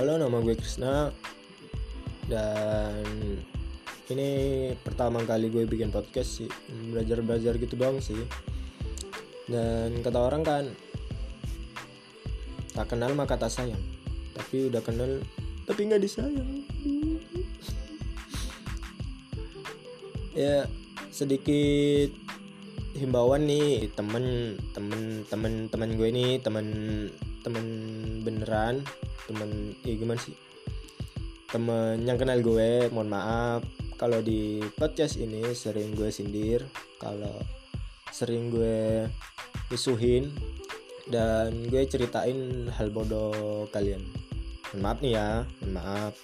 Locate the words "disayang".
16.00-16.48